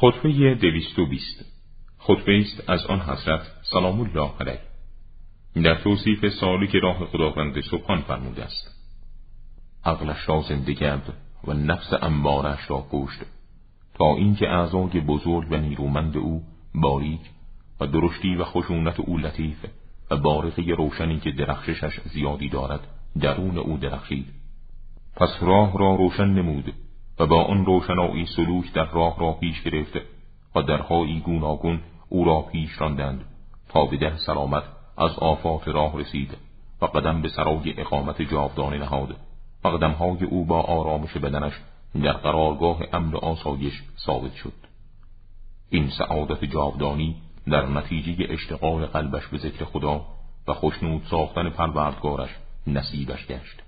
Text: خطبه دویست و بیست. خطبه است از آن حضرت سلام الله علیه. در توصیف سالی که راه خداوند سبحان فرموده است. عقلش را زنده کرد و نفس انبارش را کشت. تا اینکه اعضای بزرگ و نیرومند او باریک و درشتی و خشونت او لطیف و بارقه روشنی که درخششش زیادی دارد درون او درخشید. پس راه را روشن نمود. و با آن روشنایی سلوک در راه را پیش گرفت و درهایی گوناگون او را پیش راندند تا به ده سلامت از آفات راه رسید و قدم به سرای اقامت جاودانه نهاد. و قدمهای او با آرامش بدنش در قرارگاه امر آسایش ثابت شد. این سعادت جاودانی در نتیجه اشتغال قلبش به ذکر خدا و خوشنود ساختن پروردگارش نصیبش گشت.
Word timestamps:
خطبه 0.00 0.54
دویست 0.54 0.98
و 0.98 1.06
بیست. 1.06 1.44
خطبه 1.98 2.40
است 2.40 2.70
از 2.70 2.86
آن 2.86 3.00
حضرت 3.00 3.40
سلام 3.62 4.00
الله 4.00 4.30
علیه. 4.40 4.60
در 5.54 5.74
توصیف 5.74 6.28
سالی 6.28 6.66
که 6.66 6.78
راه 6.78 7.06
خداوند 7.06 7.60
سبحان 7.60 8.00
فرموده 8.00 8.44
است. 8.44 8.70
عقلش 9.84 10.28
را 10.28 10.42
زنده 10.48 10.74
کرد 10.74 11.14
و 11.44 11.52
نفس 11.52 11.92
انبارش 12.02 12.70
را 12.70 12.86
کشت. 12.92 13.18
تا 13.94 14.16
اینکه 14.16 14.48
اعضای 14.48 15.00
بزرگ 15.00 15.52
و 15.52 15.56
نیرومند 15.56 16.16
او 16.16 16.42
باریک 16.74 17.30
و 17.80 17.86
درشتی 17.86 18.36
و 18.36 18.44
خشونت 18.44 19.00
او 19.00 19.18
لطیف 19.18 19.66
و 20.10 20.16
بارقه 20.16 20.62
روشنی 20.62 21.20
که 21.20 21.30
درخششش 21.30 22.00
زیادی 22.00 22.48
دارد 22.48 22.80
درون 23.20 23.58
او 23.58 23.76
درخشید. 23.76 24.26
پس 25.16 25.36
راه 25.40 25.78
را 25.78 25.94
روشن 25.94 26.28
نمود. 26.28 26.74
و 27.18 27.26
با 27.26 27.44
آن 27.44 27.66
روشنایی 27.66 28.26
سلوک 28.26 28.72
در 28.72 28.90
راه 28.90 29.20
را 29.20 29.32
پیش 29.32 29.62
گرفت 29.62 29.92
و 30.54 30.62
درهایی 30.62 31.20
گوناگون 31.20 31.80
او 32.08 32.24
را 32.24 32.42
پیش 32.42 32.80
راندند 32.80 33.24
تا 33.68 33.86
به 33.86 33.96
ده 33.96 34.16
سلامت 34.16 34.62
از 34.98 35.18
آفات 35.18 35.68
راه 35.68 36.00
رسید 36.00 36.36
و 36.82 36.86
قدم 36.86 37.22
به 37.22 37.28
سرای 37.28 37.80
اقامت 37.80 38.22
جاودانه 38.22 38.78
نهاد. 38.78 39.16
و 39.64 39.68
قدمهای 39.68 40.24
او 40.24 40.44
با 40.44 40.60
آرامش 40.60 41.16
بدنش 41.16 41.52
در 41.94 42.12
قرارگاه 42.12 42.82
امر 42.92 43.16
آسایش 43.16 43.82
ثابت 43.98 44.34
شد. 44.34 44.52
این 45.70 45.90
سعادت 45.98 46.44
جاودانی 46.44 47.16
در 47.46 47.66
نتیجه 47.66 48.26
اشتغال 48.28 48.86
قلبش 48.86 49.26
به 49.26 49.38
ذکر 49.38 49.64
خدا 49.64 50.06
و 50.48 50.54
خوشنود 50.54 51.02
ساختن 51.10 51.50
پروردگارش 51.50 52.30
نصیبش 52.66 53.26
گشت. 53.26 53.62